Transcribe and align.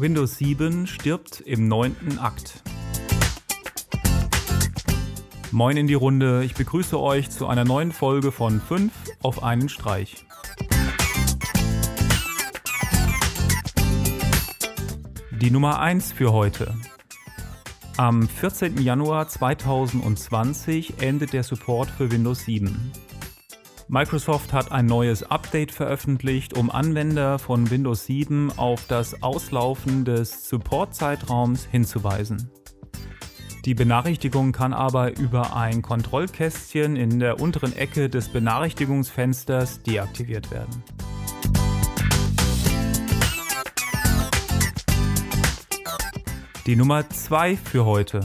Windows 0.00 0.38
7 0.38 0.86
stirbt 0.86 1.42
im 1.42 1.68
neunten 1.68 2.18
Akt. 2.18 2.62
Moin 5.52 5.76
in 5.76 5.86
die 5.86 5.94
Runde, 5.94 6.42
ich 6.42 6.54
begrüße 6.54 6.98
euch 6.98 7.28
zu 7.28 7.46
einer 7.46 7.66
neuen 7.66 7.92
Folge 7.92 8.32
von 8.32 8.62
5 8.62 8.90
auf 9.22 9.42
einen 9.42 9.68
Streich. 9.68 10.24
Die 15.32 15.50
Nummer 15.50 15.80
1 15.80 16.12
für 16.12 16.32
heute. 16.32 16.74
Am 17.98 18.26
14. 18.26 18.80
Januar 18.80 19.28
2020 19.28 21.02
endet 21.02 21.34
der 21.34 21.42
Support 21.42 21.90
für 21.90 22.10
Windows 22.10 22.46
7. 22.46 22.90
Microsoft 23.92 24.52
hat 24.52 24.70
ein 24.70 24.86
neues 24.86 25.24
Update 25.24 25.72
veröffentlicht, 25.72 26.56
um 26.56 26.70
Anwender 26.70 27.40
von 27.40 27.72
Windows 27.72 28.06
7 28.06 28.56
auf 28.56 28.86
das 28.86 29.20
Auslaufen 29.20 30.04
des 30.04 30.48
Support-Zeitraums 30.48 31.64
hinzuweisen. 31.64 32.52
Die 33.64 33.74
Benachrichtigung 33.74 34.52
kann 34.52 34.72
aber 34.74 35.18
über 35.18 35.56
ein 35.56 35.82
Kontrollkästchen 35.82 36.94
in 36.94 37.18
der 37.18 37.40
unteren 37.40 37.76
Ecke 37.76 38.08
des 38.08 38.28
Benachrichtigungsfensters 38.28 39.82
deaktiviert 39.82 40.52
werden. 40.52 40.84
Die 46.64 46.76
Nummer 46.76 47.10
2 47.10 47.56
für 47.56 47.84
heute. 47.86 48.20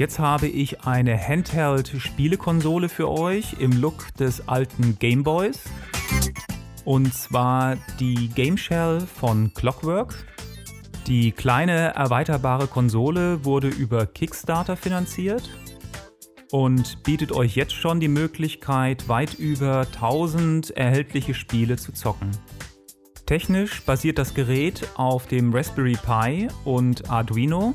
Jetzt 0.00 0.18
habe 0.18 0.46
ich 0.46 0.86
eine 0.86 1.14
Handheld-Spielekonsole 1.14 2.88
für 2.88 3.10
euch 3.10 3.60
im 3.60 3.82
Look 3.82 4.06
des 4.14 4.48
alten 4.48 4.98
Gameboys. 4.98 5.64
Und 6.86 7.12
zwar 7.12 7.76
die 7.98 8.28
Game 8.28 8.56
Shell 8.56 9.00
von 9.02 9.52
Clockwork. 9.52 10.14
Die 11.06 11.32
kleine 11.32 11.94
erweiterbare 11.96 12.66
Konsole 12.66 13.44
wurde 13.44 13.68
über 13.68 14.06
Kickstarter 14.06 14.74
finanziert 14.74 15.50
und 16.50 17.02
bietet 17.02 17.32
euch 17.32 17.54
jetzt 17.54 17.74
schon 17.74 18.00
die 18.00 18.08
Möglichkeit, 18.08 19.06
weit 19.06 19.34
über 19.34 19.80
1000 19.80 20.70
erhältliche 20.78 21.34
Spiele 21.34 21.76
zu 21.76 21.92
zocken. 21.92 22.30
Technisch 23.26 23.82
basiert 23.82 24.16
das 24.16 24.32
Gerät 24.32 24.88
auf 24.94 25.26
dem 25.26 25.52
Raspberry 25.52 25.98
Pi 26.02 26.48
und 26.64 27.10
Arduino 27.10 27.74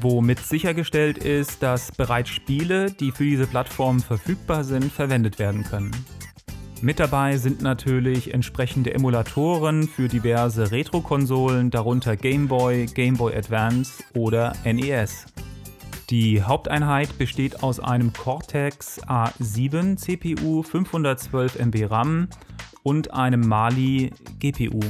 womit 0.00 0.40
sichergestellt 0.40 1.18
ist, 1.18 1.62
dass 1.62 1.90
bereits 1.92 2.30
Spiele, 2.30 2.90
die 2.90 3.12
für 3.12 3.24
diese 3.24 3.46
Plattform 3.46 4.00
verfügbar 4.00 4.64
sind, 4.64 4.92
verwendet 4.92 5.38
werden 5.38 5.64
können. 5.64 5.90
Mit 6.82 6.98
dabei 6.98 7.36
sind 7.36 7.60
natürlich 7.60 8.32
entsprechende 8.32 8.94
Emulatoren 8.94 9.86
für 9.86 10.08
diverse 10.08 10.70
Retro-Konsolen, 10.70 11.70
darunter 11.70 12.16
Game 12.16 12.48
Boy, 12.48 12.86
Game 12.86 13.18
Boy 13.18 13.36
Advance 13.36 14.02
oder 14.14 14.54
NES. 14.64 15.26
Die 16.08 16.42
Haupteinheit 16.42 17.18
besteht 17.18 17.62
aus 17.62 17.80
einem 17.80 18.12
Cortex 18.12 18.98
A7 19.02 19.96
CPU, 19.96 20.62
512 20.62 21.58
MB 21.58 21.90
RAM 21.90 22.28
und 22.82 23.12
einem 23.12 23.42
Mali 23.42 24.10
GPU. 24.38 24.80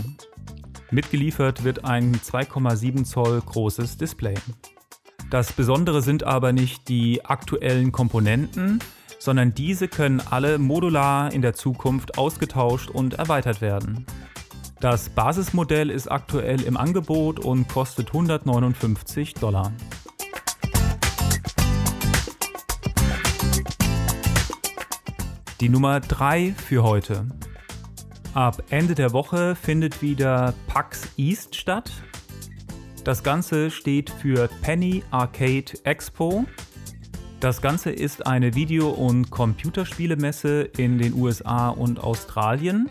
Mitgeliefert 0.92 1.64
wird 1.64 1.84
ein 1.84 2.14
2,7 2.14 3.04
Zoll 3.04 3.40
großes 3.44 3.96
Display. 3.96 4.34
Das 5.30 5.52
Besondere 5.52 6.02
sind 6.02 6.24
aber 6.24 6.52
nicht 6.52 6.88
die 6.88 7.24
aktuellen 7.24 7.92
Komponenten, 7.92 8.80
sondern 9.20 9.54
diese 9.54 9.86
können 9.86 10.20
alle 10.28 10.58
modular 10.58 11.32
in 11.32 11.40
der 11.40 11.54
Zukunft 11.54 12.18
ausgetauscht 12.18 12.90
und 12.90 13.14
erweitert 13.14 13.60
werden. 13.60 14.06
Das 14.80 15.08
Basismodell 15.08 15.88
ist 15.88 16.10
aktuell 16.10 16.62
im 16.62 16.76
Angebot 16.76 17.38
und 17.38 17.68
kostet 17.68 18.08
159 18.08 19.34
Dollar. 19.34 19.72
Die 25.60 25.68
Nummer 25.68 26.00
3 26.00 26.54
für 26.56 26.82
heute. 26.82 27.28
Ab 28.34 28.64
Ende 28.70 28.96
der 28.96 29.12
Woche 29.12 29.54
findet 29.54 30.02
wieder 30.02 30.54
PAX 30.66 31.08
East 31.16 31.54
statt. 31.54 31.92
Das 33.04 33.22
Ganze 33.22 33.70
steht 33.70 34.10
für 34.10 34.48
Penny 34.60 35.02
Arcade 35.10 35.72
Expo. 35.84 36.44
Das 37.40 37.62
Ganze 37.62 37.90
ist 37.90 38.26
eine 38.26 38.54
Video- 38.54 38.90
und 38.90 39.30
Computerspielemesse 39.30 40.68
in 40.76 40.98
den 40.98 41.14
USA 41.14 41.70
und 41.70 41.98
Australien. 41.98 42.90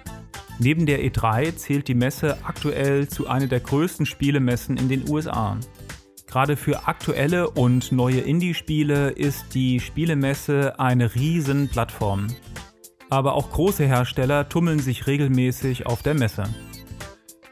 Neben 0.58 0.88
der 0.88 1.04
E3 1.04 1.56
zählt 1.56 1.88
die 1.88 1.94
Messe 1.94 2.40
aktuell 2.44 3.08
zu 3.08 3.28
einer 3.28 3.46
der 3.46 3.60
größten 3.60 4.08
Spielemessen 4.08 4.78
in 4.78 4.90
den 4.90 5.08
USA. 5.08 5.58
Gerade 6.26 6.58
für 6.58 6.88
aktuelle 6.88 7.52
und 7.52 7.92
neue 7.92 8.20
Indie-Spiele 8.20 9.12
ist 9.12 9.54
die 9.54 9.80
Spielemesse 9.80 10.80
eine 10.80 11.14
riesen 11.14 11.70
Plattform. 11.70 12.28
Aber 13.10 13.34
auch 13.34 13.52
große 13.52 13.86
Hersteller 13.86 14.50
tummeln 14.50 14.80
sich 14.80 15.06
regelmäßig 15.06 15.86
auf 15.86 16.02
der 16.02 16.16
Messe. 16.16 16.44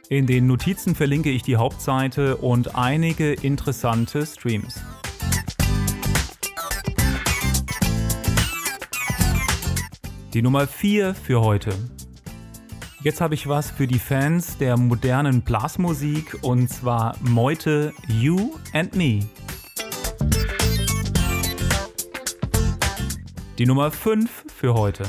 In 0.09 0.25
den 0.25 0.47
Notizen 0.47 0.95
verlinke 0.95 1.29
ich 1.29 1.43
die 1.43 1.57
Hauptseite 1.57 2.37
und 2.37 2.75
einige 2.75 3.33
interessante 3.33 4.25
Streams. 4.25 4.79
Die 10.33 10.41
Nummer 10.41 10.65
4 10.65 11.13
für 11.13 11.41
heute. 11.41 11.73
Jetzt 13.01 13.19
habe 13.19 13.33
ich 13.33 13.49
was 13.49 13.69
für 13.69 13.85
die 13.85 13.99
Fans 13.99 14.57
der 14.57 14.77
modernen 14.77 15.41
Blasmusik 15.41 16.37
und 16.41 16.69
zwar 16.69 17.17
Meute 17.19 17.93
You 18.07 18.55
and 18.71 18.95
Me. 18.95 19.27
Die 23.57 23.65
Nummer 23.65 23.91
5 23.91 24.45
für 24.55 24.73
heute. 24.73 25.03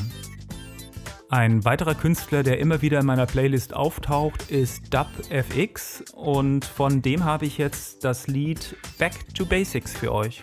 Ein 1.31 1.63
weiterer 1.67 1.95
Künstler, 1.95 2.43
der 2.43 2.59
immer 2.59 2.81
wieder 2.81 3.01
in 3.01 3.05
meiner 3.05 3.27
Playlist 3.27 3.75
auftaucht, 3.75 4.51
ist 4.51 4.95
DubFX 4.95 6.03
und 6.15 6.65
von 6.65 7.03
dem 7.03 7.23
habe 7.23 7.45
ich 7.45 7.59
jetzt 7.59 8.03
das 8.03 8.29
Lied 8.29 8.75
Back 8.97 9.13
to 9.35 9.45
Basics 9.45 9.93
für 9.95 10.11
euch. 10.11 10.43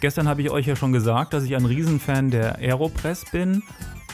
Gestern 0.00 0.28
habe 0.28 0.42
ich 0.42 0.50
euch 0.50 0.68
ja 0.68 0.76
schon 0.76 0.92
gesagt, 0.92 1.34
dass 1.34 1.42
ich 1.42 1.56
ein 1.56 1.64
Riesenfan 1.64 2.30
der 2.30 2.60
Aeropress 2.60 3.24
bin 3.32 3.64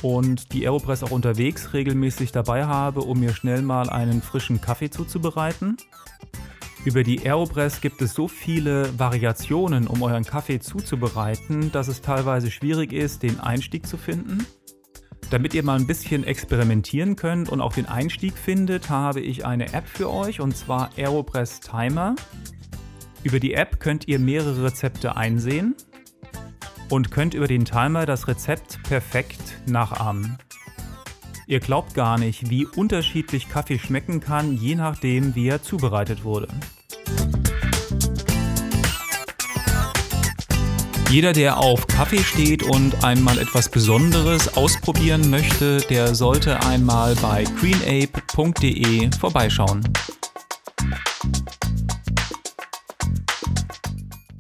und 0.00 0.54
die 0.54 0.64
Aeropress 0.64 1.02
auch 1.02 1.10
unterwegs 1.10 1.74
regelmäßig 1.74 2.32
dabei 2.32 2.64
habe, 2.64 3.00
um 3.00 3.20
mir 3.20 3.34
schnell 3.34 3.60
mal 3.60 3.90
einen 3.90 4.22
frischen 4.22 4.62
Kaffee 4.62 4.88
zuzubereiten. 4.88 5.76
Über 6.84 7.02
die 7.02 7.20
Aeropress 7.20 7.80
gibt 7.80 8.00
es 8.02 8.14
so 8.14 8.28
viele 8.28 8.98
Variationen, 8.98 9.86
um 9.86 10.02
euren 10.02 10.24
Kaffee 10.24 10.60
zuzubereiten, 10.60 11.72
dass 11.72 11.88
es 11.88 12.00
teilweise 12.00 12.50
schwierig 12.50 12.92
ist, 12.92 13.22
den 13.22 13.40
Einstieg 13.40 13.86
zu 13.86 13.96
finden. 13.96 14.46
Damit 15.30 15.52
ihr 15.52 15.62
mal 15.62 15.78
ein 15.78 15.86
bisschen 15.86 16.24
experimentieren 16.24 17.16
könnt 17.16 17.50
und 17.50 17.60
auch 17.60 17.74
den 17.74 17.86
Einstieg 17.86 18.38
findet, 18.38 18.88
habe 18.88 19.20
ich 19.20 19.44
eine 19.44 19.74
App 19.74 19.86
für 19.86 20.10
euch 20.10 20.40
und 20.40 20.56
zwar 20.56 20.90
Aeropress 20.96 21.60
Timer. 21.60 22.14
Über 23.24 23.38
die 23.38 23.52
App 23.52 23.80
könnt 23.80 24.08
ihr 24.08 24.18
mehrere 24.18 24.64
Rezepte 24.64 25.16
einsehen 25.16 25.74
und 26.88 27.10
könnt 27.10 27.34
über 27.34 27.48
den 27.48 27.66
Timer 27.66 28.06
das 28.06 28.28
Rezept 28.28 28.82
perfekt 28.84 29.60
nachahmen. 29.66 30.38
Ihr 31.50 31.60
glaubt 31.60 31.94
gar 31.94 32.18
nicht, 32.18 32.50
wie 32.50 32.66
unterschiedlich 32.66 33.48
Kaffee 33.48 33.78
schmecken 33.78 34.20
kann, 34.20 34.52
je 34.52 34.74
nachdem, 34.74 35.34
wie 35.34 35.48
er 35.48 35.62
zubereitet 35.62 36.22
wurde. 36.22 36.46
Jeder, 41.08 41.32
der 41.32 41.56
auf 41.56 41.86
Kaffee 41.86 42.22
steht 42.22 42.62
und 42.62 43.02
einmal 43.02 43.38
etwas 43.38 43.70
Besonderes 43.70 44.58
ausprobieren 44.58 45.30
möchte, 45.30 45.78
der 45.88 46.14
sollte 46.14 46.62
einmal 46.66 47.14
bei 47.14 47.44
greenape.de 47.44 49.10
vorbeischauen. 49.18 49.80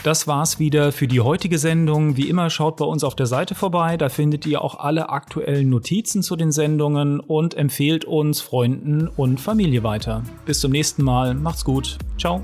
Das 0.08 0.26
war's 0.26 0.58
wieder 0.58 0.90
für 0.90 1.06
die 1.06 1.20
heutige 1.20 1.58
Sendung. 1.58 2.16
Wie 2.16 2.30
immer 2.30 2.48
schaut 2.48 2.78
bei 2.78 2.86
uns 2.86 3.04
auf 3.04 3.14
der 3.14 3.26
Seite 3.26 3.54
vorbei, 3.54 3.98
da 3.98 4.08
findet 4.08 4.46
ihr 4.46 4.62
auch 4.62 4.78
alle 4.78 5.10
aktuellen 5.10 5.68
Notizen 5.68 6.22
zu 6.22 6.34
den 6.34 6.50
Sendungen 6.50 7.20
und 7.20 7.52
empfehlt 7.52 8.06
uns 8.06 8.40
Freunden 8.40 9.06
und 9.06 9.38
Familie 9.38 9.82
weiter. 9.82 10.22
Bis 10.46 10.60
zum 10.60 10.72
nächsten 10.72 11.02
Mal, 11.02 11.34
macht's 11.34 11.62
gut. 11.62 11.98
Ciao. 12.16 12.42